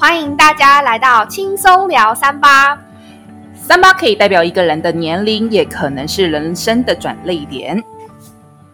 [0.00, 2.74] 欢迎大家来到轻松聊三八。
[3.54, 7.84] 三八可以代表一个人的年龄，也可能是人生的转捩点。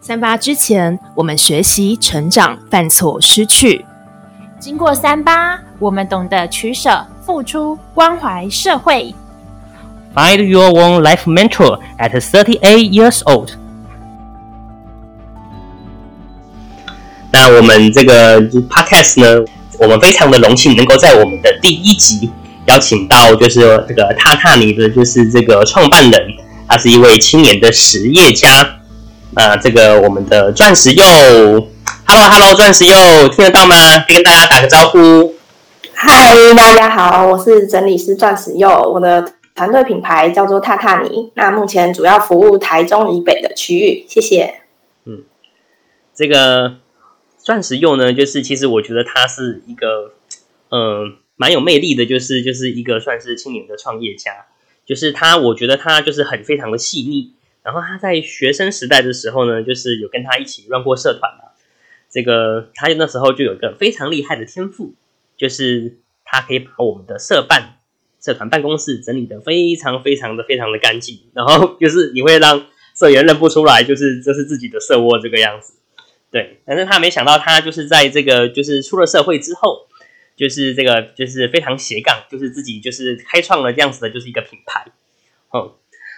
[0.01, 3.85] 三八之前，我们学习、成长、犯错、失去；
[4.61, 9.13] 经过三八，我们懂得取舍、付出、关怀社会。
[10.15, 13.51] Find your own life mentor at thirty-eight years old。
[17.33, 19.45] 那我们这个 podcast 呢，
[19.79, 22.31] 我们非常的荣幸能够在我们的第一集
[22.67, 26.29] 邀请到，就是这个踏踏妮的，就是这个创办人，
[26.67, 28.81] 他是一位青年的实业家。
[29.33, 31.05] 那这个我们的钻石柚
[32.07, 33.77] ，Hello Hello，钻石柚听得到吗？
[34.07, 35.35] 可以跟大家打个招呼。
[35.93, 41.31] 嗨，大家好，我是整理师钻石柚，我的团队品牌叫做踏踏妮。
[41.35, 44.55] 那目前主要服务台中以北的区域，谢谢。
[45.05, 45.25] 嗯，
[46.15, 46.77] 这个。
[47.47, 50.15] 钻石柚呢，就是其实我觉得他是一个，
[50.69, 54.47] 呃，蛮有魅力的，就是就是一个算是青年的创业家。
[54.85, 57.35] 就是他，我觉得他就是很非常的细腻。
[57.63, 61.53] 然后他在学生时代的时候呢，就是有跟他一起 run 过社团嘛。
[62.11, 64.97] 这个他那时候就有一个非常厉害的天赋，
[65.37, 67.77] 就是他可以把我们的社办
[68.21, 71.21] 社团办公室整理的非常非常的非常的干净。
[71.33, 72.67] 然后就是你会让
[72.99, 75.75] 社员认不出来，就是这是自己的社窝这个样子。
[76.37, 79.87] 对，但是他没想到，他就是在这个就是出了社会之后，
[80.37, 84.85] 就是这个就是非常斜杠，就是自己就是开创了这样子的，就是一个品牌。
[85.55, 85.73] 嗯，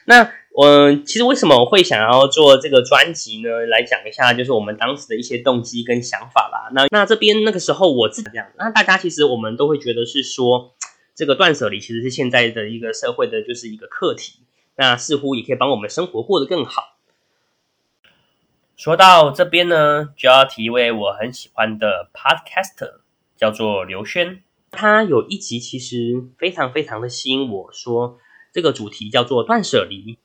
[0.06, 3.64] 那我、其实为什么会想要做这个专辑呢？
[3.66, 6.69] 来讲一下，就是我们当时的一些动机跟想法啦。
[6.72, 10.75] 那那这边那个时候我自己这样，那大家其实我们都会觉得是说，
[11.14, 14.41] 这个断舍离其实是现在的一个社会的就是一个课题，
[14.75, 16.97] 那似乎也可以帮我们生活过得更好。
[18.79, 23.01] 说到这边呢，就要提一位我很喜欢的 podcaster，
[23.37, 24.45] 叫做刘轩。
[24.71, 28.21] 他有一集其实非常非常的吸引我，说
[28.53, 30.17] 这个主题叫做断舍离，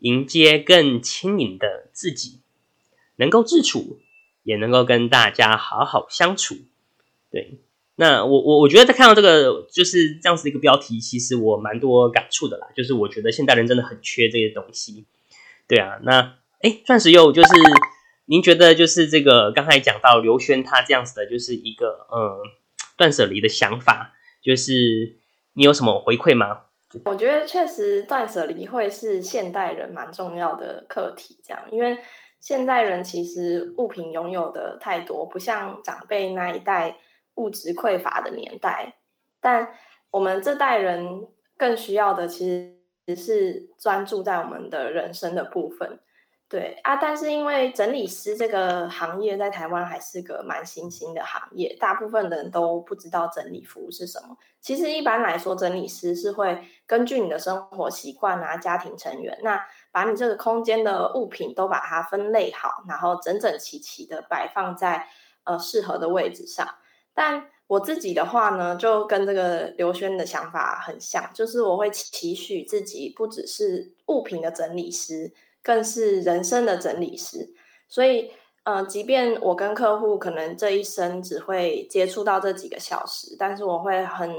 [0.00, 2.40] 迎接更轻盈的自己，
[3.16, 3.98] 能够自处，
[4.42, 6.56] 也能够跟大家好好相处。
[7.30, 7.60] 对，
[7.96, 12.68] 那我我我觉得在看到这个就是这样子一个标题，其实我蛮多感触的啦。
[12.76, 15.06] 就是我觉得现代人真的很缺这些东西。
[15.66, 17.48] 对啊，那诶，钻石又就是。
[18.26, 22.38] 您觉得就是这个刚才讲到刘轩他这样子的，就是一个嗯
[22.96, 25.18] 断舍离的想法，就是
[25.54, 26.62] 你有什么回馈吗？
[27.06, 31.98] 我觉得确实断舍离会是现代人蛮重要的课题，这样，因为
[32.38, 36.98] 现代人其实物品拥有的太多，不像长辈那一代
[37.36, 38.96] 物质匮乏的年代，
[39.40, 39.74] 但
[40.10, 45.98] 我们这代人更需要的其实是专注在我们的人生的部分。
[46.52, 54.36] 对啊，但是因为整理师这个行业在台湾还是个蛮新兴的行业，大部分人都不知道整理服务是什么。
[54.60, 59.58] 其实一般来说，整理师是会根据你的生活习惯啊、家庭成员，那
[59.90, 65.08] 把你这个空间的物品都把它分类好，然后整整齐齐的摆放在
[65.44, 66.68] 呃适合的位置上。
[67.14, 75.32] 但我自己的话呢，就跟这个刘轩的想法很像，就是我会期许自己不只是物品的整理师。
[75.62, 77.54] 更是人生的整理师，
[77.88, 78.32] 所以，
[78.64, 84.30] 呃，即便我跟客户可能这一生只会接触到这几个小时，但是我会很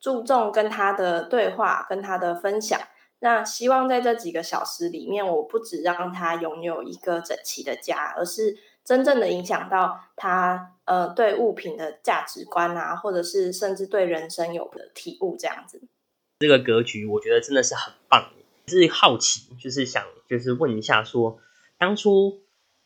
[0.00, 2.80] 注重跟他的对话，跟他的分享。
[3.20, 15.80] 那希望在这几个小时里面，我不只让他拥有一个整齐的家，而是真正的影响到他，呃，对物品的价值观啊，或者是甚至对人生有的体悟，这样子。
[16.40, 18.30] 这个格局，我觉得真的是很棒。
[18.66, 21.38] 是好奇，就是想，就是问一下说，
[21.78, 22.42] 当初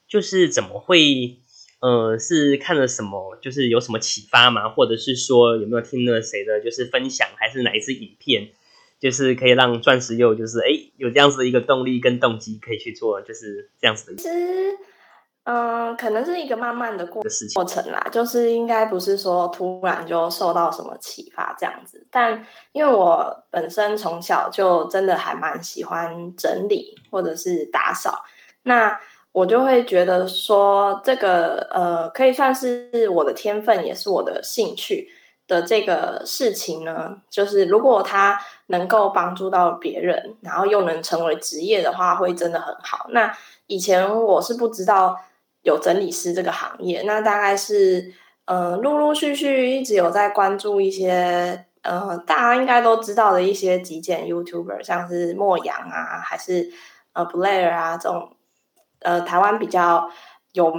[0.09, 1.39] 就是怎么会，
[1.81, 4.69] 呃，是看了什么，就是有什么启发吗？
[4.69, 8.51] 或者是说有没有听了谁的，就是分享，还是哪一支影片，
[8.99, 14.23] 就是可以让钻石又，就是哎，有这样子的一个动力跟动机，可以去做，就是这样子的。
[15.51, 17.23] 嗯，可能是一个慢慢的过
[17.55, 22.07] 过程啦，就是应该不是说突然就受到什么启发这样子。
[22.11, 28.23] 但因为我本身从小就真的还蛮喜欢整理或者是打扫，
[28.65, 29.01] 那
[29.33, 35.09] 我就会觉得说这个呃，可以算是我的天分，也是我的兴趣
[35.47, 37.17] 的这个事情呢。
[37.31, 43.07] 就是如果它能够帮助到别人，然后又能成为职业的话，会真的很好。
[43.13, 43.35] 那
[43.67, 45.19] 以前我是不知道。
[45.63, 48.13] 有整理师这个行业，那大概是
[48.47, 56.71] 呃陆陆续续一直有在关注一些呃大家应该都知道的一些极简 YouTuber，像是莫阳啊，还是
[57.13, 58.37] 呃 Blair 啊这种
[59.01, 60.11] 呃台湾比较
[60.53, 60.73] 有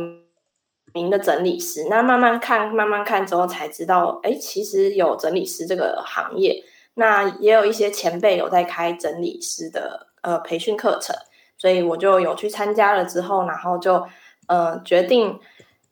[0.93, 1.85] 名的整理师。
[1.89, 6.63] 那慢慢看，慢慢看之后才知道，哎，其实有整理师这个行业。
[6.95, 11.15] 那也有一些前辈有在开整理师的呃培训课程，
[11.57, 13.05] 所以我就有去参加了。
[13.05, 14.05] 之后，然后就
[14.49, 15.39] 呃决定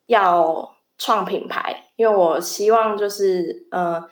[0.08, 4.04] 要创品牌，因为我希望就是呃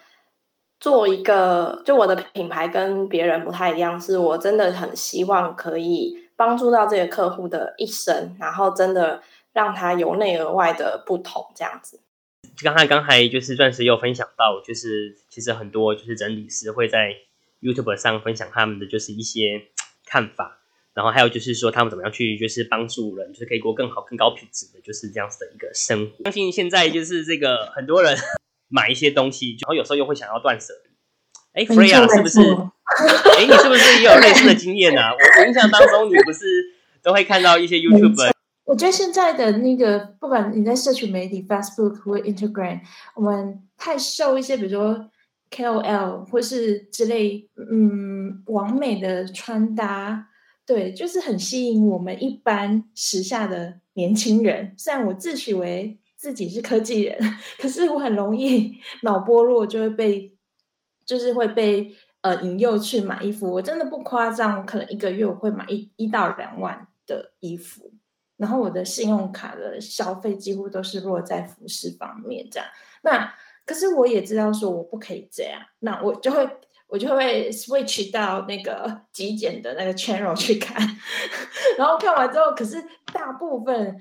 [0.79, 9.21] 做一个，就我的品牌跟别人不太一样，是我真的很希望可以帮助到这个客户的一生，然后真的
[9.51, 11.99] 让他由内而外的不同这样子。
[12.63, 17.13] 刚才刚才就是钻石有分享到，就是其实很多就是整理师会在
[17.61, 19.63] YouTube 上分享他们的就是一些
[20.05, 20.59] 看法，
[20.95, 26.23] 然后还有就是说他们怎么样去就是帮助人，就是可以过更好、更高品质的，就是这样子的一个生活。
[26.23, 28.17] 相信现在就是这个很多人
[28.69, 30.91] 买一些东西，然后有时候又会想要断舍离。
[31.53, 32.39] 哎，Freya 是不是？
[32.39, 35.11] 哎，你是不是也有类似的经验呢、啊？
[35.13, 36.45] 我印象当中你不是
[37.03, 38.31] 都会看到一些 YouTube。
[38.65, 42.79] 我觉得现在的那个，不管你在社群媒体 Facebook 或 Instagram，
[43.15, 45.09] 我们太受一些，比如说
[45.51, 50.27] KOL 或是之类，嗯，完美的穿搭，
[50.65, 54.73] 对，就是很吸引我们一般时下的年轻人。
[54.77, 57.19] 虽然我自诩为自己是科技人，
[57.59, 60.35] 可是我很容易脑波弱，就会被，
[61.05, 63.51] 就是会被呃引诱去买衣服。
[63.51, 67.91] 我真的不夸张，可能一个月我会买一一到两万的衣服。
[68.37, 72.67] 然后我的信用卡的消费几乎都是落在服饰方面，这样。
[73.03, 73.33] 那
[73.65, 76.45] 可是我也知道说我不可以这样，那我就会
[76.87, 80.75] 我就会 switch 到那个极简的那个 channel 去看，
[81.77, 82.83] 然后看完之后，可是
[83.13, 83.99] 大部分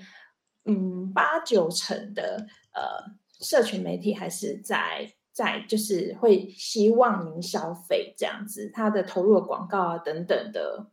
[0.64, 10.90] 嗯八九成的呃社群媒体还是在在就是会希望您消费这样子，他的投入广告啊等等的。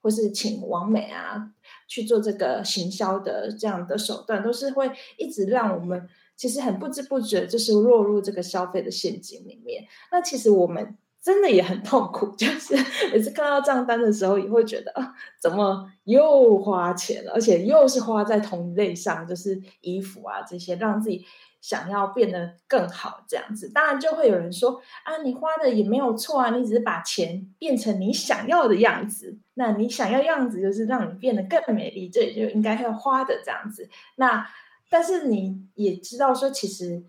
[0.00, 1.50] 或是请网美啊
[1.86, 9.84] 去做这个行销的这样的手段，都是会一直让我们其实很不知不觉就是落入这个消费的陷阱里面。
[10.10, 12.76] 那其实我们真的也很痛苦， 就是
[13.12, 21.24] 每次看到账单的时候，也会觉得啊，怎么又花钱了，而且又是花在同一类上，就是衣服啊这些，让自己。
[21.60, 29.36] 想要变得更好，这样子，当然就会有人说啊，你花的也没有错啊，你只是把钱变成你想要的样子。
[29.54, 33.90] 那你想要样子，就是让你变得更美丽，这也就应该要花的这样子。
[34.14, 34.48] 那
[34.88, 37.02] 但是你也知道说，其实，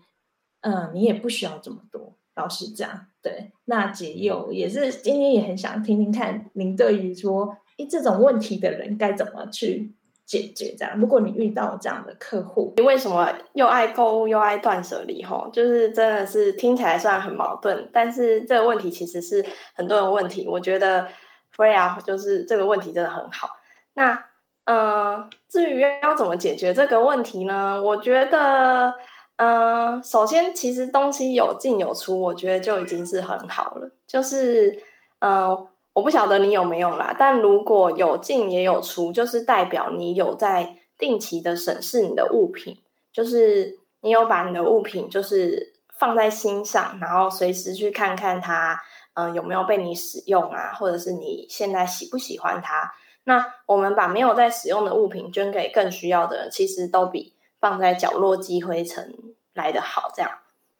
[0.62, 3.52] 嗯、你也不需要这么多，老实讲，对。
[3.64, 9.92] 那解忧也是今天也很想听听看您对于说，诶，这种问题的人该怎么去。
[10.26, 15.24] 解决这样，如果你遇到这样的客户，你为什么又爱购物又爱断舍离？
[15.24, 19.44] 吼，就是真的是听起来虽然很矛盾，但是这个问题其实是
[19.74, 20.46] 很多人问题。
[20.46, 21.08] 我觉得
[21.56, 23.48] Freya 就是这个问题真的很好。
[23.94, 24.24] 那
[24.66, 27.82] 呃，至于要怎么解决这个问题呢？
[27.82, 28.94] 我觉得
[29.40, 33.90] 呃，首先其实东西有进有出，我觉得就已经是很好了。
[34.06, 34.82] 就是
[35.20, 35.66] 呃。
[35.92, 42.78] 我不晓得你有没有啦，但如果有进也有出，就是代表你有在定期的审视你的物品，
[43.12, 48.80] 就是你有把你的物品就是放在心上，然后随时去看看它，
[49.14, 52.92] 嗯、有没有被你使用啊，或者是你现在喜不喜欢它？
[53.24, 59.14] 那我们把没有在使用的物品捐给更需要的人，其实都比放在角落积灰尘
[59.54, 60.10] 来得好。
[60.14, 60.30] 这样，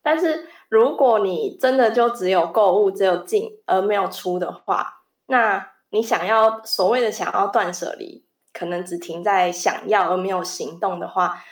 [0.03, 11.45] 但是如果你真的就只有购物，只有进而没有出的话，那你想要所谓的想要断舍离，可能只停在想要而没有行动的话，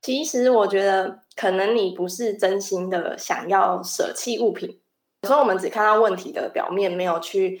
[0.00, 4.80] 其实我觉得可能你不是真心的想要舍弃物品。
[5.22, 7.60] 有时候我们只看到问题的表面，没有去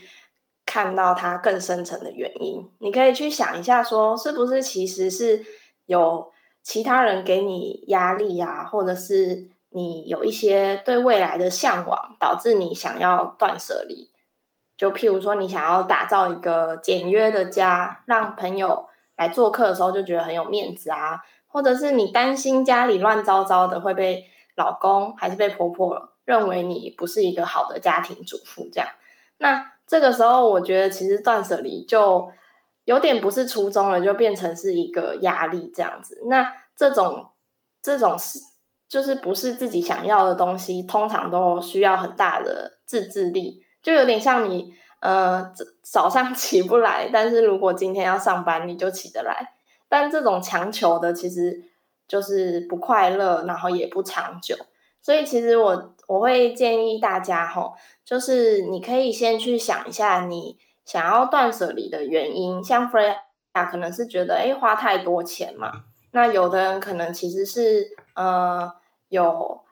[0.66, 2.70] 看到它更深层的原因。
[2.78, 5.42] 你可以去想一下，说是不是其实是
[5.86, 6.30] 有
[6.64, 14.10] 其他人给你压力啊，或者是你有一些对未来的向往，导致你想要断舍离。
[14.76, 24.24] 就譬如说，你想要打造一个简约的家，让朋友来做客的时候就觉得很有面子啊，或者是你担心家里乱糟糟的会被
[24.56, 28.88] 老公还是被婆婆认为你不是一个好的家庭主妇这样。
[29.36, 32.32] 那这个时候，我觉得其实断舍离就
[32.84, 36.22] 有点不是初衷了，就变成是一个压力这样子。
[36.26, 37.30] 那这种
[37.82, 38.38] 这种是
[38.88, 43.64] 就是不是自己想要的东西，通常都需要很大的自制力。
[43.82, 49.54] 就有点像你，呃，早上 起不来，但是如果今天要上班，你就起得来。
[49.88, 51.62] 但这种强求的，其实
[52.08, 54.56] 就是不快乐，然后也不长久。
[55.02, 57.74] 所以，其实我我会建议大家，吼，
[58.04, 62.62] 就是你可以先去想一下，你想要断舍离的原因。
[62.62, 63.16] 像 Freya
[63.70, 65.84] 可能是觉得，哎，花太多钱嘛。
[66.12, 68.72] 那有的人可能其实是呃
[69.08, 69.62] 有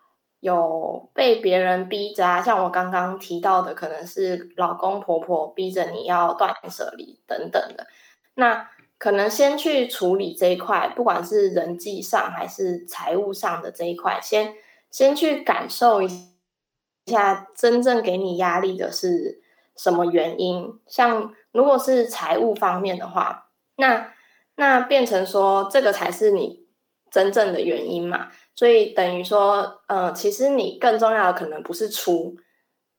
[0.40, 7.86] 有被别人逼着啊，像我刚刚提到的，可能是老公婆婆逼着你要断舍离等等的。
[8.34, 14.54] 那可能先去处理这一块，不管是人际上还是财务上的这一块，先
[14.90, 16.08] 先去感受一
[17.06, 19.41] 下真正给你压力的是
[19.76, 20.78] 什么原因。
[20.86, 24.12] 像如果是财务方面的话，那
[24.56, 26.66] 那变成说这个才是你
[27.10, 28.28] 真正的原因嘛。
[28.54, 32.36] 所以等于说，呃，其实你更重要的可能不是出，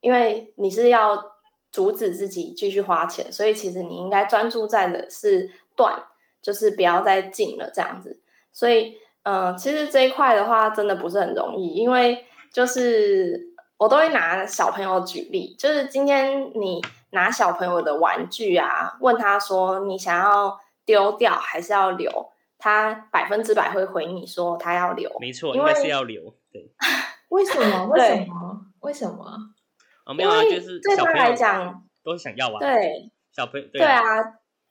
[0.00, 1.32] 因为你是要
[1.70, 6.02] 阻止自己继续花钱，所以其实你应该专注在的是断，
[6.42, 8.20] 就是不要再进了这样子。
[8.52, 13.53] 所以，呃，其实这一块的话，真的不是很容易，因为就是
[13.84, 22.32] 我都会拿小朋友举例，就是今天你拿小朋友的玩具啊，问他说你想要丢掉还是要留？
[22.56, 26.34] 他百分之百会回你说他要留，没错，因为是要留。
[26.50, 26.72] 对，
[27.28, 27.84] 为什么？
[27.92, 28.60] 为什么？
[28.80, 29.38] 为什么？
[30.06, 32.58] 哦，没有啊，就是对他来讲都想要啊。
[32.60, 34.00] 对，小朋友对啊，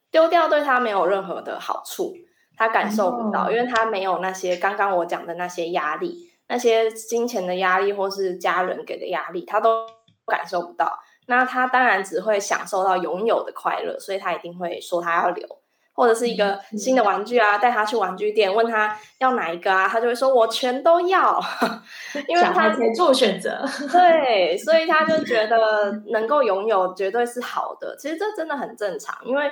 [0.09, 2.15] 丢掉对他没有任何的好处，
[2.57, 9.85] 他感受不到，因为他没有那些刚刚我讲的那些压力，那些金钱的压力或是家人给的压力，他都
[10.25, 10.99] 感受不到。
[11.27, 15.47] 那他当然只会享受到拥有的快乐，所以他一定会说他要留。
[15.95, 21.39] 或者是一个新的玩具啊，带他去玩具店，问他要哪一个啊，他就会说我全都要，
[22.27, 23.63] 因为他可以做选择。
[23.91, 27.95] 对，所以他就觉得能够拥有绝对是好的。
[27.95, 29.51] 其实这真的很正常，因为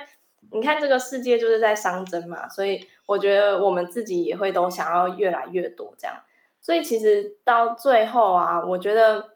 [0.50, 6.16] 你看这个世界就是在熵增嘛，所以我觉得我们自己也会都想要越来越多这样。
[6.62, 9.28] 所以其实到最后啊，我觉得，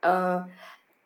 [0.00, 0.48] 嗯、呃。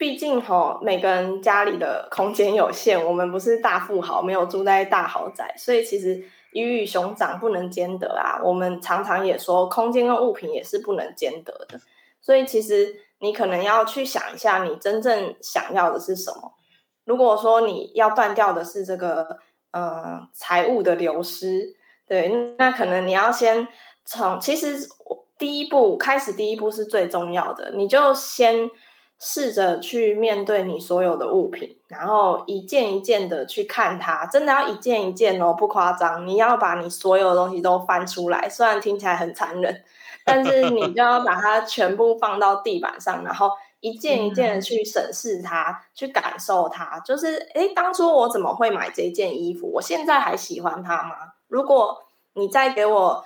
[0.00, 8.40] 毕竟吼，每个人家里的空间有限，我们不是大富豪，没有住在大豪宅，所以其实鱼与熊掌不能兼得啊。
[8.42, 11.78] 我们常常也说，空间跟物品也是不能兼得的。
[12.22, 16.54] 所以其实你可能要去想一下，你真正想要的是什么。
[17.04, 19.36] 如果说你要断掉的是这个
[19.72, 23.68] 呃财务的流失，对，那可能你要先
[24.04, 24.88] 从，其实
[25.38, 28.70] 第一步开始，第一步是最重要的，你就先。
[29.22, 36.26] 试着去面对你所有的物品，然后一件一件的去看它，真的要一件一件哦，不夸张。
[36.26, 39.84] 你要把你所有的东西都翻出来，虽然听起来很残忍，
[40.24, 46.98] 但是你就要把它全部放到地板上，然后一件一件的去审视它，嗯、去感受它。
[47.00, 49.70] 就是，诶，当初我怎么会买这件衣服？
[49.70, 51.14] 我现在还喜欢它吗？
[51.46, 53.22] 如果你再给我。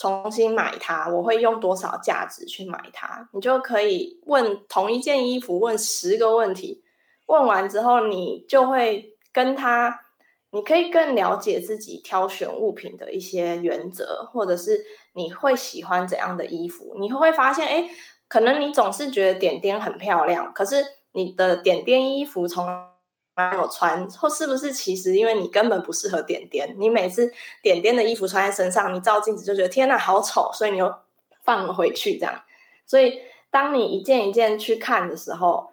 [0.00, 3.28] 重新买它，我会用多少价值去买它？
[3.34, 6.82] 你就可以问同一件衣服问十个问题，
[7.26, 10.00] 问完之后，你就会跟他，
[10.52, 16.96] 你可以更了解自己挑选物品的一些原则，或者是你会喜欢怎样的衣服？
[16.98, 17.90] 你会发现，哎，
[18.26, 22.66] 可能你总是觉得点点很漂亮，可是你的点点衣服从
[23.54, 27.30] 有穿，或是不是其实因为你根本不适合点点，你每次
[27.62, 30.94] 点点的衣服穿在身上，你照镜子就觉得天哪好丑，所以你又
[31.42, 32.42] 放了回去这样。
[32.86, 33.20] 所以
[33.50, 35.70] 当你一件一件去看的时候，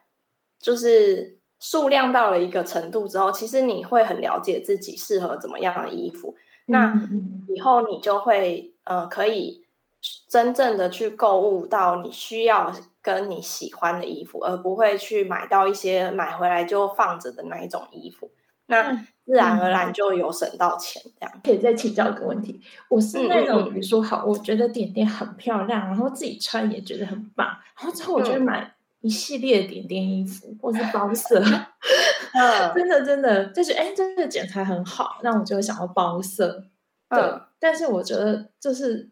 [0.60, 6.36] 就是数量到了一个程度之后，其实你会很了解自己适合怎么样的衣服。
[6.66, 6.94] 那
[7.48, 9.66] 以后你就会呃可以
[10.28, 12.74] 真正的去购物到你需要。
[13.08, 18.30] 跟你喜欢的衣服，而不会去买到一些买回来就放着的那一种衣服，
[18.66, 18.94] 那
[19.26, 21.02] 自然而然就有省到钱。
[21.18, 22.60] 这样可以再请教一个问题，
[22.90, 27.48] 我是那种比如说好，我觉得点点很漂亮，然后自己穿也觉得很棒，
[27.78, 31.42] 然后之后我就会买一系列的点点衣服，或是包色，
[32.36, 36.66] 嗯，真的真的就是哎，这个剪裁很好，那我就想要包色，
[37.10, 37.20] 对，
[37.58, 39.10] 但是我觉得就是。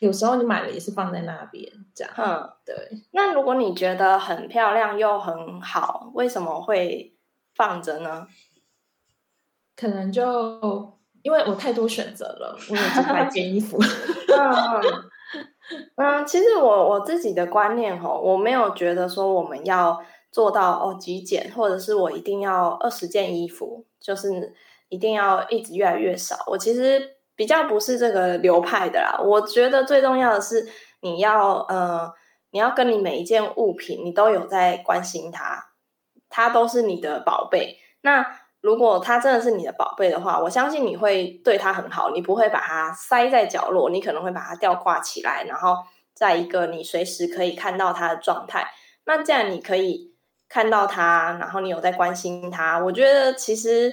[0.00, 2.14] 有时候你买了也是放在那边，这样。
[2.16, 2.74] 嗯，对。
[3.10, 7.16] 那如果你觉得很漂亮又很好，为什么会
[7.54, 8.28] 放着呢？
[9.74, 13.76] 可能就因为我太多选择了，我有几百件 衣服。
[13.80, 14.82] 嗯
[15.96, 20.00] 嗯，其实我我自己的观念吼，我没有觉得说我们要
[20.30, 24.54] 做到哦极简，或者是我一定要二十件衣服，就是
[24.88, 26.44] 一定要一直越来越少。
[26.46, 27.17] 我其实。
[27.38, 30.66] 比较不是这个流派的啦，我觉得最重要的是
[31.02, 32.12] 你要呃，
[32.50, 35.66] 你要跟你每一件物品，你都有在关心它，
[36.28, 37.78] 它都是你的宝贝。
[38.00, 38.26] 那
[38.60, 45.76] 如果它真的是你的宝贝的话，我相信你会对它很好，你不会把它塞在角落，你可能会把它吊挂起来，然后
[46.12, 48.66] 在一个你随时可以看到它的状态。
[49.04, 50.12] 那这样你可以
[50.48, 53.92] 看到它，然后你有在关心它，我觉得其实。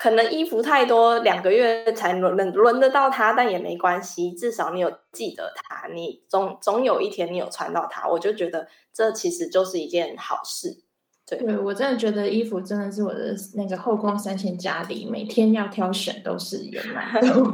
[0.00, 10.82] 可能衣服太多，两个月才轮轮轮得到它，但也没关系，至少你有记得它，你总总有一天你有穿到它，我就觉得这其实就是一件好事。
[11.26, 17.52] 对，对我真的觉得衣服真的是我的那个后宫三千佳丽，每天要挑选都是有难度，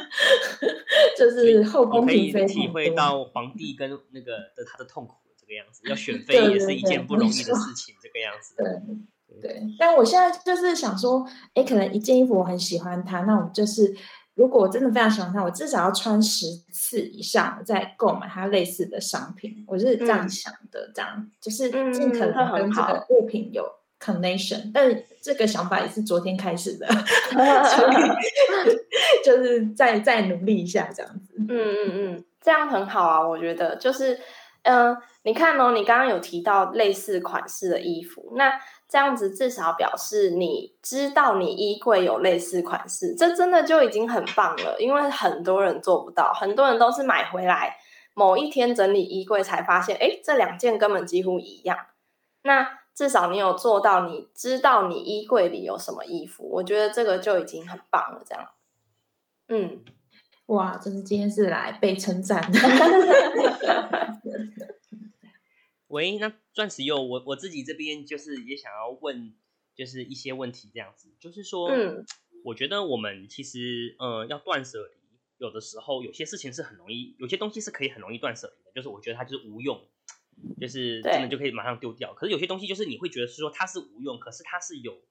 [1.18, 8.54] 就是后宫嫔妃体会到皇帝跟那个的他的痛苦这个样子，要选妃也是一件不容易的事情，这个样子。
[8.56, 8.64] 对。
[8.64, 8.72] 对，
[9.78, 13.94] 但我现在就是想说，哎，可能一件衣服我很喜欢它，那我就是
[14.34, 23.64] 如果我真的非常喜欢它，我至少要穿十次以上再购买它类似的商品，我是这样想的，嗯、这样就是尽可能跟这个物品有
[24.00, 27.94] connection，、嗯、但是这个想法也是昨天开始的， 所以
[29.24, 31.34] 就是再再努力一下这样子。
[31.36, 34.18] 嗯嗯嗯，这样很好啊，我觉得就是，
[34.66, 38.60] 嗯、你看哦，你刚刚有提到类似款式的衣服，那。
[38.88, 44.76] 这样子至少表示你知道你衣柜有类似款式，这真的就已经很棒了。
[44.78, 47.76] 因为很多人做不到，很多人都是买回来
[48.14, 51.76] 某一天整理衣柜才发现，诶，这两件根本几乎一样。
[52.42, 58.22] 那至少你有做到，你知道你衣柜里有什么衣服，我觉得这个就已经很棒了。
[58.24, 58.48] 这样，
[59.48, 59.80] 嗯，
[60.46, 62.58] 哇，真是今天是来被称赞的。
[65.88, 69.34] 喂，那钻石柚，我我自己这边就是也想要问，
[69.74, 72.04] 就是一些问题这样子，就是说，嗯，
[72.44, 79.80] 我觉得我们其实，呃，要断舍离，有的时候有些事情是很容易，有些东西是可以很容易断舍离的，就是我觉得它就是无用，
[80.60, 82.14] 就是真的就可以马上丢掉。
[82.14, 85.02] 可是有些东西就是你会觉得是说它是无用，可是它是有，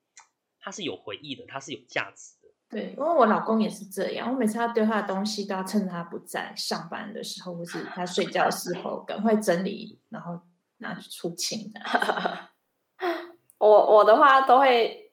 [0.60, 2.45] 它是有回忆的，它是有价值的。
[2.76, 10.40] 对，因为我老公也是这样，我每次要丢他的东西，都要趁他不在上班的时候，或是他睡觉的时候，赶快整理，然后。
[10.80, 11.80] 拿去出清的，
[13.60, 15.10] 我我的话都会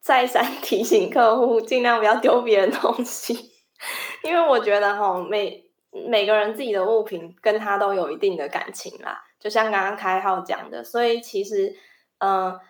[0.00, 3.34] 再三 提醒客户，尽量不要丢别人东西，
[4.24, 5.70] 因为我觉得哈，每
[6.08, 11.76] 每个人自己的物品跟他都有一定的感情啦，就像刚刚开号讲的，所以其实
[12.16, 12.60] 嗯、呃，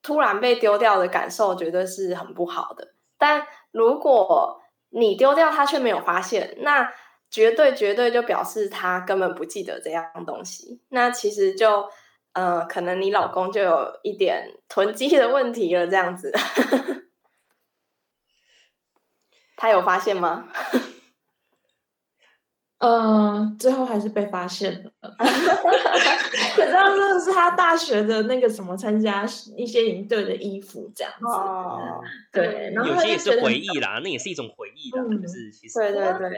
[0.00, 2.94] 突然被丢掉的感受绝对是很不好的。
[3.20, 6.92] 但如果你丢掉他却没有发现，那
[7.30, 11.88] 绝对绝对就表示他根本不记得这样东西，那其实就，
[12.32, 16.32] 呃，可能你老公就有一点囤积的问题了，这样子。
[19.56, 20.48] 他有发现吗？
[22.78, 23.09] 呃，
[23.60, 24.90] 最后还是被发现了。
[26.56, 29.24] 可是真的是他大学的那个什么参加
[29.56, 31.26] 一些营队的衣服这样子。
[31.26, 32.00] 哦，
[32.32, 35.78] 对，然后有些也是回忆啦，那也是一种回忆啦，嗯、就是其实。
[35.78, 36.30] 对对对。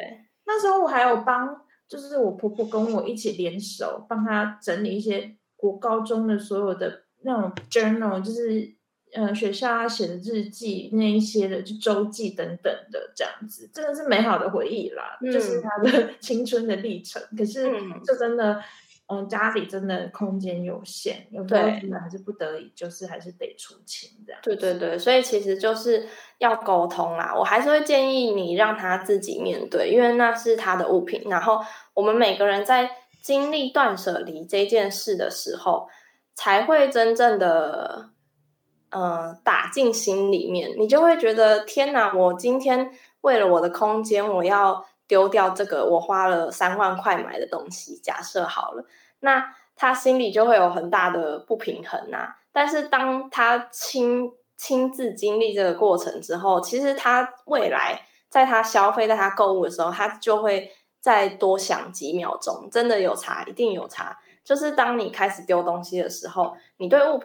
[0.45, 1.49] 那时候我还有帮，
[1.89, 8.75] 就是我婆婆跟我一起联手，帮她整理一些国高中的所有的那种 journal，就是
[9.15, 17.23] 呃学校啊写的日记那一些的，就周记等等的这样子，真的是美好的回忆啦，嗯、就是他的 青春的历程。
[17.37, 17.71] 可是
[18.05, 18.55] 就真的。
[18.55, 18.63] 嗯
[19.09, 24.41] 嗯，家里真的空间有限，有时候真的还是不得已，就是还是得出钱这样。
[24.43, 26.07] 对对对，所以其实就是
[26.39, 27.35] 要沟通啦。
[27.37, 31.21] 我还是会建议你让他自己面对，因为那是他的物品。
[31.29, 31.61] 然后
[31.93, 32.89] 我们每个人在
[33.21, 35.89] 经历断舍离这件事的时候，
[36.35, 38.13] 才会真正的
[38.93, 40.71] 呃打进心里面。
[40.79, 47.99] 你就会觉得天哪，我今天为了我的空间，我要丢掉这个我花了三万块买的东西。
[48.03, 48.85] 假设好了。
[49.21, 62.69] 那他心里就会有很大的不平衡呐、但是当他亲亲自经历这个过程之后，其实他未来在他消费、在他购物的时候，他就会再多想几秒钟。
[62.71, 64.19] 真的有差，一定有差。
[64.45, 67.23] 就是当你开始丢东西的时候，你对物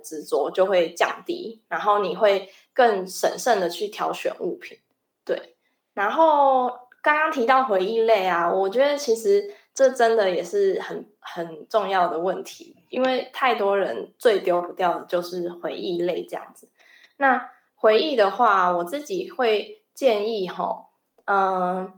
[0.00, 4.78] 执着就会降低，然后你会更审慎的去挑选物品。
[5.24, 5.56] 对，
[5.92, 6.68] 然后
[7.02, 9.54] 刚刚提到回忆类啊，我觉得其实。
[9.76, 16.68] 这真的也是很很重要的问题，因为太多人最丢不掉的就是回忆类这样子。
[17.16, 20.86] 那回忆的话，我自己会建议哈，
[21.24, 21.92] 嗯，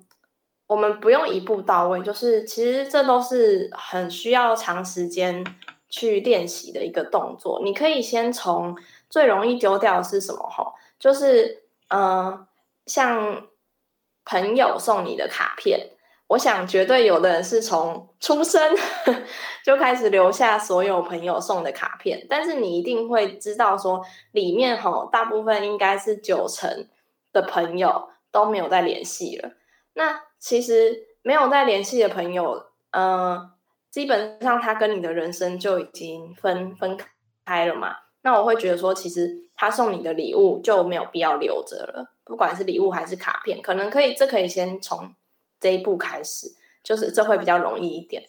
[0.67, 5.45] 我们不用一步到位，就是其实这都是很需要长时间
[5.89, 7.61] 去练习的一个动作。
[7.63, 8.77] 你可以先从
[9.09, 12.47] 最容易丢掉的是什么吼，就是嗯，
[12.87, 13.47] 像
[14.25, 15.91] 朋友送你的卡片。
[16.29, 18.77] 我想，绝对有的人是从出生
[19.65, 26.89] 就开始留下所有朋友送的卡片，但是你一定会知道说，里面吼大部分应该是九成
[27.33, 29.53] 的朋友都没有再联系了。
[29.95, 33.53] 那其实没有再联系的朋友，嗯、
[33.97, 36.99] 基本上他跟你的人生就已经分分
[37.47, 37.97] 开了嘛。
[38.21, 45.15] 那我会觉得说，其实他送你的礼物就没有必要留着了，不管是礼物还是卡片，可能可以，这可以先从
[45.59, 46.49] 这一步开始，
[46.83, 48.25] 就是这会比较容易一点。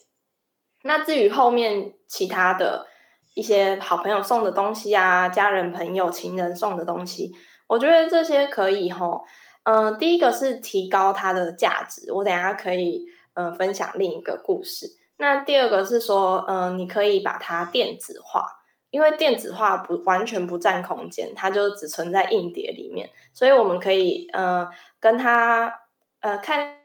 [0.83, 2.87] 那至于后面其他的
[3.33, 7.33] 一些好朋友送的东西啊，家人、朋友、情人送的东西，
[7.67, 9.25] 我觉得这些可以吼，
[9.63, 14.87] 嗯、第一个是提高它的价值，我等下可以嗯、分享另一个故事。
[15.17, 18.53] 那第二个是说，嗯、你可以把它电子化。
[18.89, 24.65] 因为电子化不完全不占空间，它就只存在硬碟里面，所以我们可以呃
[24.97, 25.81] 跟他
[26.21, 26.77] 呃看，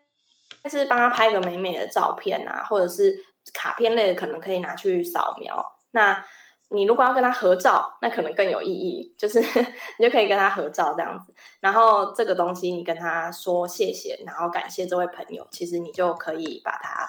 [0.68, 5.64] 是帮他拍个美美的照片啊，或者是卡片类的，可能可以拿去扫描。
[5.92, 6.25] 那
[6.71, 9.40] 你如果要跟他合照，那可能更有意义，就是
[9.97, 11.33] 你就可以跟他合照这样子。
[11.61, 17.09] 然后这个东西你跟他说谢谢，然后感谢这位朋友，其实你就可以把它。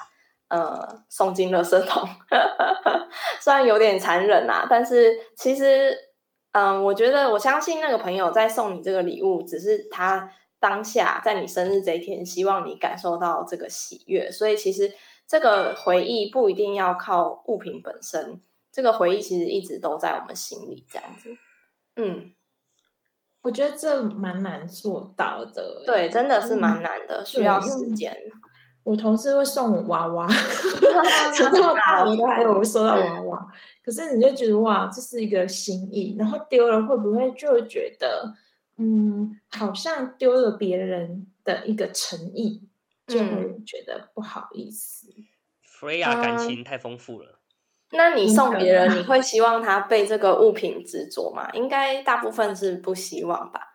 [0.54, 2.08] 呃，送进垃圾桶，
[3.42, 5.98] 虽然有点残忍啊，但是其实，
[6.52, 14.94] 嗯、呃，我觉得我相信那个朋友在送你这个礼物，只是他当下在你生日这一天，希望你感受到这个喜悦，所以其实
[15.28, 18.40] 这个回忆不一定要靠物品本身，
[18.72, 21.36] 这个回忆其实一直都在我们心里，这样子。
[21.96, 22.32] 嗯，
[23.42, 28.16] 我觉得这蛮难做到的，对，真的是蛮难的，嗯、需要时间。
[28.84, 30.28] 我同事会送我娃娃，
[31.36, 33.48] 从这么大我都还有收到娃娃。
[33.84, 38.34] 可是你就觉得哇，这是一个心意，然后丢了会不会就觉得，
[38.78, 42.62] 嗯，好像丢了别人的一个诚意，
[43.08, 45.08] 就会觉得不好意思。
[45.62, 47.40] 弗雷亚感情太丰富了。
[47.92, 51.50] 嗯，那你送别人， 你会希望他被这个物品执着吗？
[51.54, 53.73] 应该大部分是不希望吧。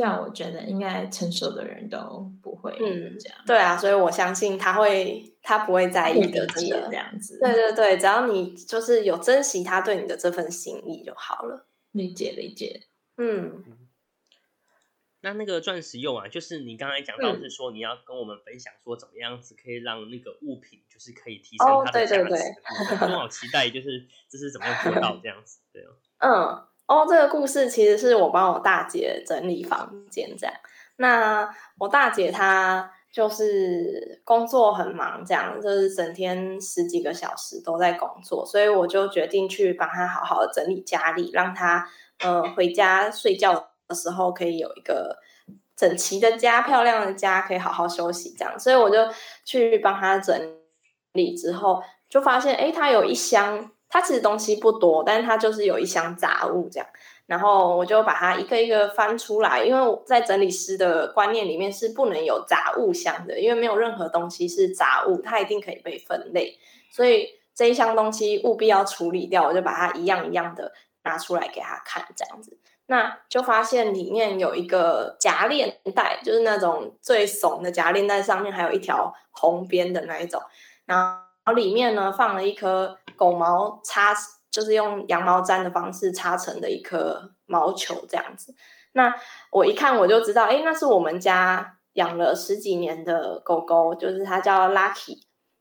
[0.00, 3.38] 这样我觉得应该成熟的人都不会这样。
[3.38, 7.38] 嗯，对啊，所以我相信他会，他不会在意的，真的这样子。
[7.38, 11.66] 对对对，只要你就是有珍惜他对你的这份心意就好了。
[11.90, 12.84] 理解理解，
[13.18, 13.62] 嗯。
[15.20, 22.22] 那那个钻石用啊，就是你刚才讲到是说你要跟我们分享说怎么样子可以让那个物品就是可以提升它的价值。
[22.22, 25.92] 哦，对对对，我好期待就是这是怎么样做到这样子，对哦。
[26.24, 26.69] 嗯。
[26.90, 30.52] 哦，这个故事其实是我帮我大姐整理房间这样。
[30.96, 31.48] 那
[31.78, 41.88] 我大姐她就是工作很忙，这样就是整天十几个小时都在工作，所以我就决定去帮她好好的整理家里，让她
[42.24, 45.16] 呃回家睡觉的时候可以有一个
[45.76, 48.58] 整齐的家、漂亮的家，可以好好休息这样。
[48.58, 48.96] 所以我就
[49.44, 50.36] 去帮她整
[51.12, 53.70] 理之后，就发现诶，她有一箱。
[53.92, 56.86] 它其实东西不多，但是它就是有一箱杂物这样，
[57.26, 66.56] 然后我就把它一个一个翻出来，因为在整理师的观念里面是不能有杂物箱的，因为没有任何东西是杂物，它一定可以被分类，
[66.92, 70.72] 所以这一箱东西务必要处理掉，我就把它一样一样的
[71.02, 80.40] 拿出来给他看，这样子，那就发现里面有一个夹链袋，就是那种最怂的夹链袋，上面还有一条红边的那一种，
[80.86, 82.96] 然后里面呢放了一颗。
[83.20, 84.14] 狗毛擦
[84.50, 88.54] 就是用羊毛毡的方式擦成的一颗毛球，这样子。
[88.92, 89.14] 那
[89.52, 95.18] 我一看我就知道，哎，那是我们家养了十几年的狗狗，就是它叫 Lucky，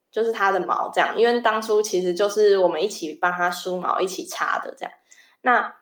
[0.09, 1.19] 就是它的毛这样。
[1.19, 4.93] 因为当初其实就是我们一起帮它梳毛，一起擦的这样。
[5.41, 5.75] 那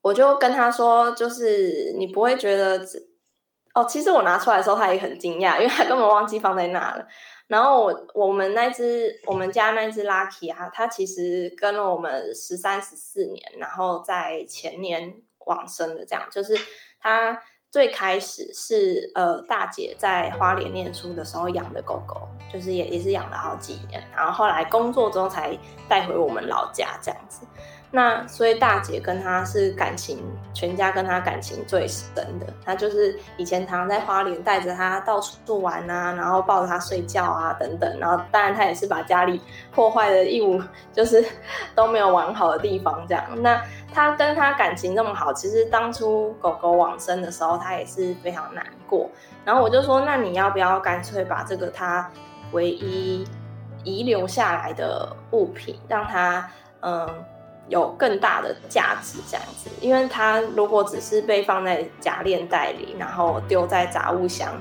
[0.00, 2.86] 我就跟他说，就是你不会觉得，
[3.74, 7.04] 哦，其实我拿出来的时候，他也很惊讶，因为他根本忘记放在那了。
[7.46, 15.14] 然后我我们那只我们家那只 Lucky 啊，它其实跟了我们十三十四年，然后在前年
[15.46, 16.58] 往生的，这样就是
[17.00, 17.38] 它
[17.70, 27.46] 最开始是呃大姐在花莲念书的时候养的狗狗，就是也也是养了好几年，然后后来工作之后才带回我们老家这样子。
[27.96, 30.18] 那所以大姐跟他是感情，
[30.52, 32.46] 全家跟他感情最深的。
[32.64, 37.98] 他就是以前常常在花莲带着他到处玩啊，然后抱着他睡觉啊等等。
[38.00, 40.60] 然后当然他也是把家里破坏的一无，
[40.92, 41.24] 就是
[41.72, 43.24] 都没有完好的地方这样。
[43.42, 49.08] 那他跟他感情那么好，其实当初狗狗往生的时候，他也是非常难过。
[49.44, 52.10] 然后我就说，那你要不要干脆把这个他
[52.50, 53.24] 唯一
[53.84, 57.08] 遗留下来的物品，让他嗯。
[57.68, 64.52] 有更大的价值，这样子，因为它如果只是被放在夹链袋里，然后丢在杂物箱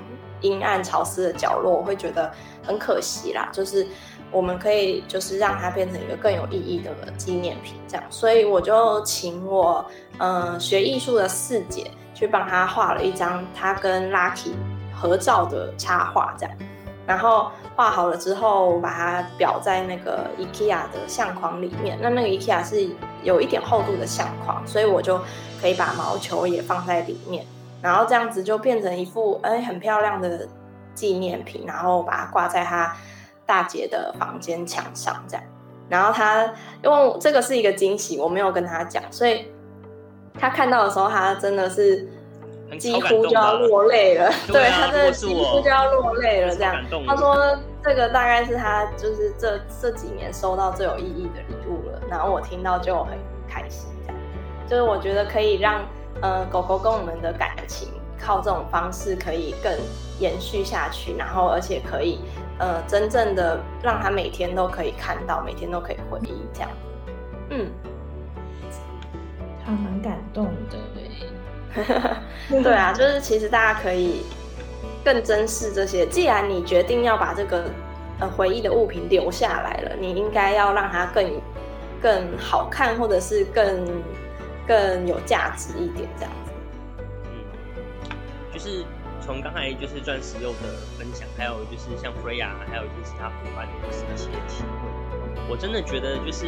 [0.42, 2.32] 阴暗潮湿的角落，我会觉得
[2.66, 3.50] 很可惜啦。
[3.52, 3.86] 就是
[4.32, 8.04] 我们可以，就是让它变成一个更有意义的纪念品，这样。
[8.10, 9.86] 所以我就请我，
[10.20, 14.54] 嗯、学艺术的四姐去帮他画了一张他跟 Lucky
[14.94, 16.56] 合照的插画，这样。
[17.06, 22.00] 然后画好了之后，把它裱在那个 IKEA 的相框里面。
[22.02, 22.90] 那那个 IKEA 是
[23.24, 25.20] 有一点厚度的相框，所以我就
[25.60, 27.46] 可以把毛球也放在里面，
[27.82, 30.48] 然后这样子就变成一副哎很漂亮的
[30.96, 32.96] 纪念品，然后把它挂在他
[33.46, 35.44] 大姐的房间墙上这样。
[35.90, 36.46] 然后他
[36.82, 39.52] 因为这个是一个惊喜，我没有跟他讲，所以
[40.40, 42.08] 他看到的时候，他真的是。
[42.78, 46.56] 几乎就要落泪了，对，对他真的几乎就要落泪了。
[46.56, 46.76] 这样，
[47.08, 52.02] 他说这个大概是他就是这这几年收到最有意义的礼物了。
[52.10, 54.22] 然后我听到就很开心，这样
[54.68, 55.82] 就是我觉得可以让
[56.22, 59.72] 呃狗狗跟我们的感情靠这种方式可以更
[60.20, 62.20] 延续下去，然后而且可以
[62.60, 66.70] 呃真正的让他每天都可以看到，每天都可以回忆这样。
[67.50, 67.70] 嗯，
[69.66, 70.78] 他蛮感动的，
[72.64, 72.74] 对。
[72.74, 74.24] 啊，就是其实大家可以
[75.04, 76.06] 更珍视这些。
[76.08, 77.66] 既然你决定要把这个
[78.20, 81.42] 呃回忆的物品留下来了，你应该要让它更
[82.02, 83.86] 更好看，或者是更
[84.68, 86.52] 更有价值一点，这样子。
[87.26, 88.16] 嗯，
[88.54, 88.84] 就是
[89.26, 96.46] 从刚才就是钻石柚的分享，还有就是像 Freya，还有就是其他伙伴的一些体会，我真的觉得就是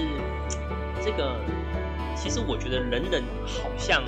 [1.04, 1.36] 这个，
[2.16, 4.04] 其实我觉得人人好像。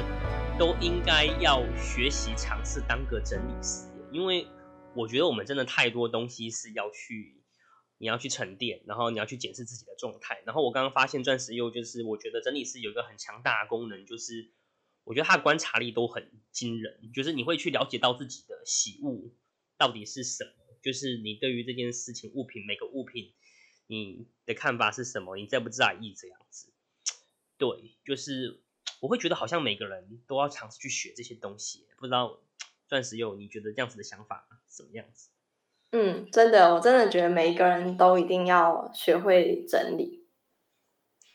[0.58, 4.48] 都应该要学习尝试当个整理师，因为
[4.96, 7.44] 我觉得我们真的太多东西是要去，
[8.00, 10.42] 你要去沉淀，然后你要去检视自己的状态。
[10.48, 14.52] 然后我刚刚发现钻石又就是，我觉得整理师有一个很强大的功能，就是
[15.04, 19.32] 我觉得他的观察力都很惊人，就是你会去了解到自己的喜恶
[19.78, 23.36] 到底是什么，就是你对于这件事情物品每个物品
[23.86, 26.74] 你的看法是什么，你在不在意这样子？
[27.60, 28.64] 对，就是。
[29.00, 32.40] 我会觉得好像每个人都要尝试去学这些东西，不知道
[32.88, 35.30] 钻石有，你觉得这样子的想法什么样子？
[35.92, 40.26] 嗯，真的，我真的觉得每一个人都一定要学会整理。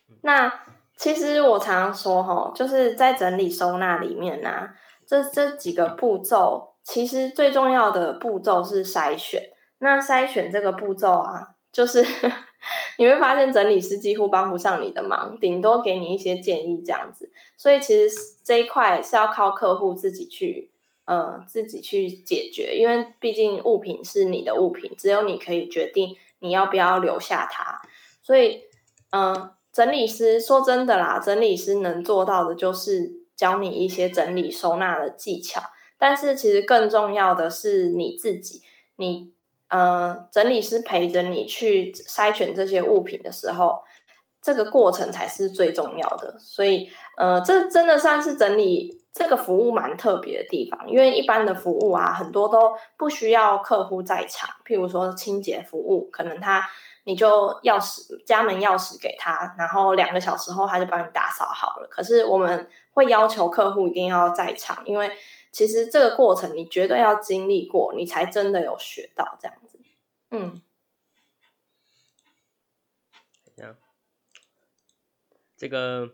[0.09, 0.65] 嗯、那
[0.97, 4.75] 其实我常常说，哈，就是在整理收纳里面呢、啊，
[5.07, 9.51] 这这几个步骤，其实最重要的步骤是筛选。
[9.79, 12.05] 那筛选这个步骤啊，就是。
[12.99, 17.31] 你会发现整理师几乎帮不上你的忙，顶多给你一些建议这样子。
[17.57, 20.71] 所以其实这一块是要靠客户自己去，
[21.05, 22.77] 呃，自己去解决。
[22.77, 27.81] 因为毕竟物品是你的物品，只有你可以决定你要不要留下它。
[28.23, 28.63] 所以，
[29.11, 35.63] 嗯、整理师说真的啦，整理师能做到的就是教你一些整理收纳的技巧。
[35.99, 38.61] 但是其实更重要的是你自己，
[38.97, 39.33] 你。
[39.73, 43.83] 呃，整理师陪着你去筛选这些物品的时候，
[44.43, 46.37] 这个过程才是最重要的。
[46.39, 50.91] 所以，呃，这真的算是整理这个服务蛮特别的地方。
[50.91, 54.51] 因为一般的服务啊，很多都不需要客户在场。
[54.67, 56.69] 譬如说清洁服务，可能他
[57.05, 61.89] 你就钥匙家门钥匙给他，然后两个小时后他就帮你打扫好了。
[61.91, 65.11] 可是我们会要求客户一定要在场，因为
[65.53, 69.79] 其实这个过程你绝对要经历过，你才真的有学到这样子。
[70.31, 70.63] 嗯，
[73.55, 73.77] 这样，
[75.59, 76.09] 这个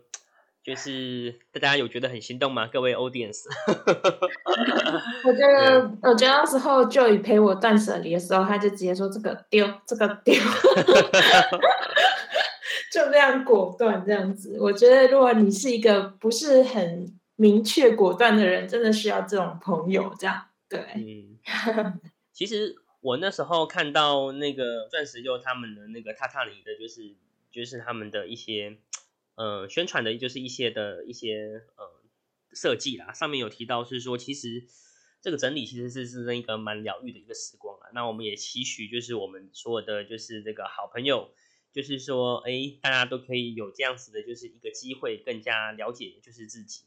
[0.61, 2.67] 就是大家有觉得很心动吗？
[2.67, 3.45] 各位 audience，
[5.23, 10.35] 我觉得，我觉得那时候 Joy 陪我断舍离的时候，他就直接说这个丢，这个丢，
[12.91, 14.57] 就这样果断这样子。
[14.59, 20.79] 我觉得，如果你是一个不是很明确果断的人，真的需要这种朋友，这样对。
[20.95, 21.39] 嗯，
[22.31, 22.75] 其实。
[23.01, 27.15] 我那时候看到那个钻石就他们的那个榻榻米的，就是
[27.49, 28.77] 就是他们的一些
[29.35, 31.85] 呃宣传的，就是一些的一些呃
[32.51, 34.67] 设计啦，上面有提到是说，其实
[35.21, 37.87] 这个整理其实是是一个蛮疗愈的一个时光啊。
[37.93, 41.31] 那我们也期许就是我们所有的就是这个好朋友，
[41.71, 46.83] 就是说哎，大家都可以有这样子的，就是一个机会，更加了解就是自己。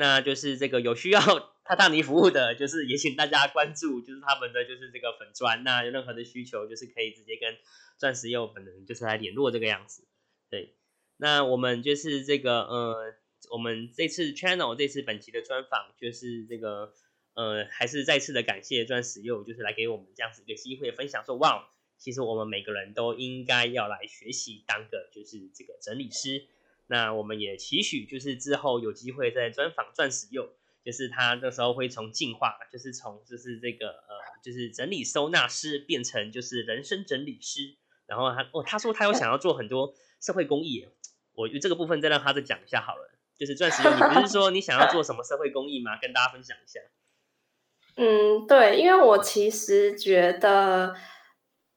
[0.00, 1.20] 那就是这个有需要
[1.62, 5.62] 榻榻米服务的，就是也请大家关注，就是他们的就是这个粉砖。
[5.62, 7.54] 那有任何的需求，就是可以直接跟
[7.98, 10.08] 钻石柚本人就是来联络这个样子。
[10.48, 10.74] 对，
[11.18, 13.14] 那我们就是这个呃，
[13.50, 16.94] 我们这次 channel 这次本期的专访，就是这个
[17.34, 26.46] 呃，还是再次的感谢钻石柚，就是来给我们这样子一个机会分享，说哇，其实我们每个人都应该要来学习当个就是这个整理师。
[26.90, 30.50] 那我们也期许，就是之后有机会再专访钻石柚，
[30.84, 37.76] 就是他那时候会从进化，就是从就是这个呃，就是整理收纳师变成就是人生整理师。
[38.06, 40.88] 然后他哦，他说他有想要做很多社会公益，
[41.34, 43.08] 我这个部分再让他再讲一下好了。
[43.38, 45.96] 就是钻石柚，你不是说你想要做什么社会公益吗？
[46.02, 46.80] 跟大家分享一下。
[47.96, 50.94] 嗯，对，因为我其实觉得，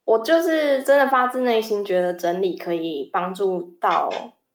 [0.05, 4.09] 我就是真的发自内心觉得整理可以帮助到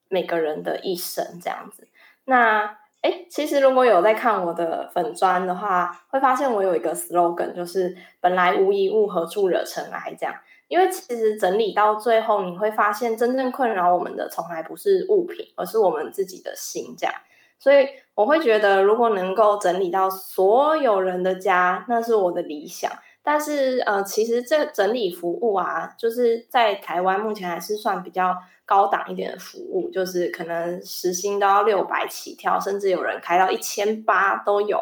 [0.09, 1.87] 每个人的一生这样子。
[2.25, 10.35] 那哎，其实如果有在看我的粉砖的话，会发现我有一个 slogan，就是“本来无一物，何处惹尘埃”这样。
[10.67, 17.15] 因为其实整理到最后，你会发现真正困扰我们的从来不是物品，而是我们自己的心这样。
[17.59, 22.91] 所以我会觉得，如果能够整理到所有人的家，那是我的理想。
[23.31, 34.81] 但是呃，其实这整理服务啊，就是在台湾目前还是算比较高档一点的服务，就是可能时薪都要六百起跳，甚至有人开到一千八都有。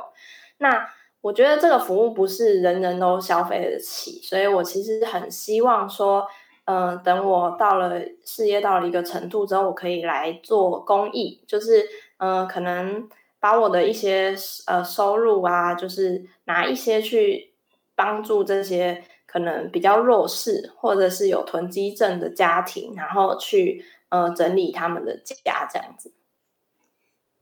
[0.59, 0.88] 那
[1.22, 6.24] 我觉得这个服务不是人人都消费得起，所以我其实很希望说，
[6.66, 11.85] 嗯、呃，等我到了事业到了一个程度之后，我可以来做公益，就是
[12.18, 13.09] 嗯、呃，可能
[13.40, 14.37] 把我的一些
[14.68, 17.50] 呃收入啊，就是拿一些去
[17.96, 26.12] 帮助这些可能比较弱势或者是有囤积症的家庭，然后去呃整理他们的家这样子，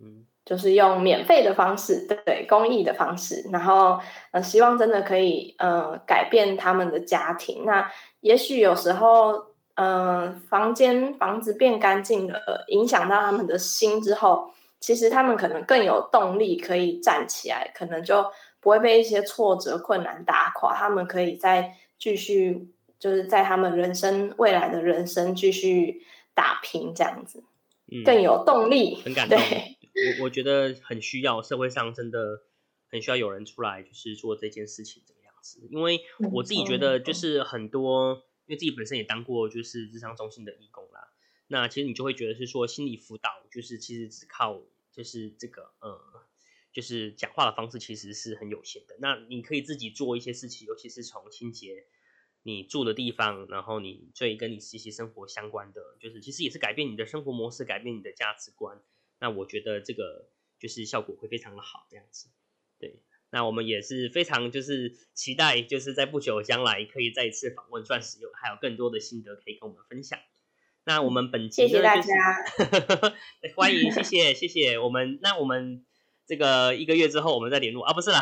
[0.00, 0.24] 嗯。
[0.46, 3.98] 就是用免费的方式，对，对公益的方式，然后
[4.30, 7.64] 呃，希望真的可以呃改变他们的家庭。
[7.64, 7.90] 那
[8.20, 9.32] 也许有时候，
[9.76, 18.22] 嗯、呃，房间房子变干净了，影响到他们的心之后，其实他们可能更有动力可以站起来，可能就
[18.64, 20.74] 不会被一些挫折困难打垮。
[20.74, 22.66] 他们可以再继续，
[22.98, 26.02] 就是在他们人生未来的人生继续
[26.34, 27.44] 打拼，这样子，
[27.92, 29.38] 嗯、更有动力，很感动。
[29.38, 29.76] 对。
[30.18, 32.42] 我我觉得很需要，社会上真的
[32.88, 35.60] 很需要有人出来，就是做这件事情这个样子。
[35.70, 36.00] 因为
[36.32, 41.10] 我自己觉得，就是很多，因为自己本身也当过就是智商中心的义工啦。
[41.46, 46.00] 那其实你就会觉得是说，心理辅导就是其实只靠就是这个呃，
[46.74, 48.96] 就是讲话的方式其实是很有限的。
[48.98, 51.86] 那你可以自己做一些事情，尤其是从清洁
[52.42, 58.82] 你住的地方，然后你最跟你息息生活相关的，就是其实也是改变你的生活模式，改变你的价值观。
[59.20, 62.28] 那我觉得这个就是效果会非常的好，这样子，
[62.78, 63.00] 对。
[63.30, 70.20] 那我们也是非常就是期待，就是在不久将来可以再一次访问钻石有，还有更多的心得可以跟我们分享。
[70.84, 72.44] 那我们本期、就是、谢谢大家，
[73.56, 75.18] 欢迎，谢谢谢谢我们。
[75.20, 75.84] 那我们
[76.26, 78.20] 这个一个月之后我们再联络啊，不是啦，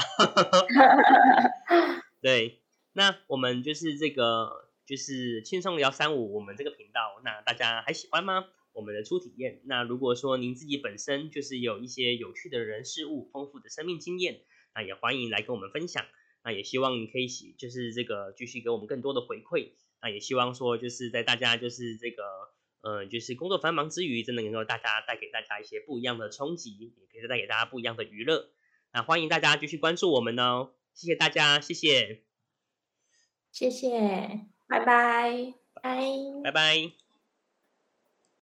[2.20, 2.58] 对。
[2.94, 8.44] 那我们就是这个就是轻松聊三五，我们这个频道，那大家还喜欢吗？
[8.74, 9.60] 我们的初体验。
[9.64, 14.40] 那如果说您自己本身就是有一些有趣的人事物、丰富的生命经验，
[14.74, 16.04] 那也欢迎来跟我们分享。
[16.44, 19.70] 那也希望你可以喜就是这个继续给我们更多的回馈。
[20.02, 22.22] 那也希望说就是在大家就是这个
[22.82, 28.50] 呃就是工作繁忙之余，真的能够大家带给大家一些不一样的冲击，也可以带给大家不一样的娱乐。
[28.92, 32.22] 那欢迎大家继续关注我们哦，谢谢大家，谢谢，
[33.50, 36.00] 谢谢，拜拜，拜
[36.44, 37.01] 拜拜。